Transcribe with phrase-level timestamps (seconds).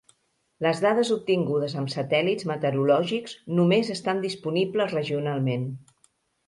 [0.67, 5.75] Les dades obtingudes amb satèl·lits meteorològics només estan disponibles regionalment.